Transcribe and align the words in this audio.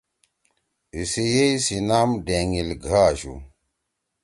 ایِسی 0.95 1.23
یِئی 1.33 1.53
سی 1.65 1.77
نام 1.89 2.09
ڈینگیِل 2.25 2.69
گھہ 2.83 2.99
آشُو۔ 3.09 3.33